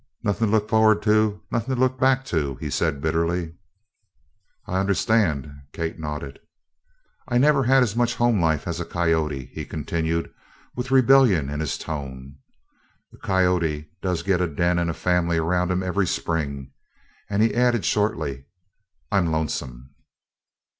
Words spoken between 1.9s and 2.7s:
back to,"